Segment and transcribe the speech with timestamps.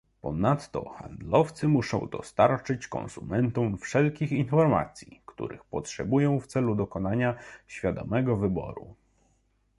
[0.21, 7.35] Ponadto handlowcy muszą dostarczyć konsumentom wszelkich informacji, których potrzebują w celu dokonania
[7.67, 8.95] świadomego wyboru